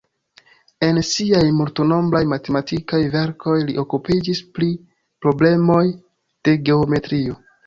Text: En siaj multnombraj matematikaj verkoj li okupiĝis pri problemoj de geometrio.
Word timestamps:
En 0.85 0.95
siaj 1.09 1.41
multnombraj 1.57 2.21
matematikaj 2.31 3.01
verkoj 3.17 3.59
li 3.69 3.77
okupiĝis 3.85 4.43
pri 4.57 4.71
problemoj 5.27 5.85
de 6.49 6.57
geometrio. 6.73 7.39